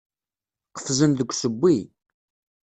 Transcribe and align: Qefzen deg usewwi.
Qefzen 0.75 1.11
deg 1.17 1.29
usewwi. 1.33 1.77